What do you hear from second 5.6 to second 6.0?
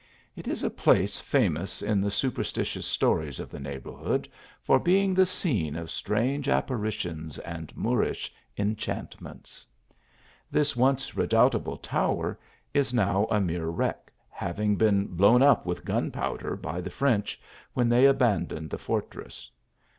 OL